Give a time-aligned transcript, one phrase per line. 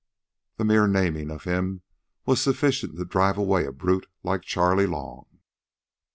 [0.57, 1.83] The mere naming of him
[2.25, 5.27] was sufficient to drive away a brute like Charley Long.